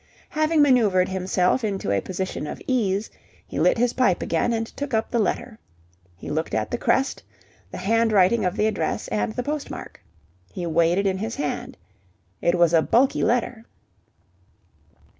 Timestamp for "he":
3.45-3.59, 6.15-6.31, 10.51-10.65